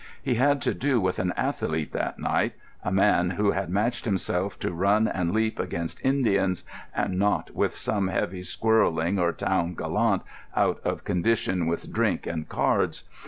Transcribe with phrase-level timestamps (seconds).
[0.19, 2.53] He had to do with an athlete that night,
[2.83, 6.63] a man who had matched himself to run and leap against Indians,
[6.95, 10.23] and not with some heavy squireling or town gallant
[10.55, 13.03] out of condition with drink and cards.